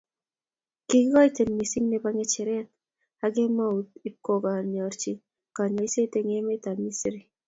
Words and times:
kikikoten 0.87 1.49
missing 1.57 1.85
nebo 1.91 2.07
ngecheret 2.15 2.67
akemut 3.25 3.87
ibkonyor 4.07 4.93
konyoiset 5.55 6.13
eng 6.19 6.29
emet 6.39 6.63
ab 6.71 6.77
misri 6.85 7.19